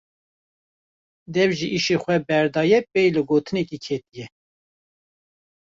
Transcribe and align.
Dev 1.33 1.49
ji 1.57 1.67
îşê 1.77 1.97
xwe 2.03 2.15
berdaye 2.27 2.79
pey 2.91 3.07
gotinekê 3.29 3.77
ketiye. 3.85 4.25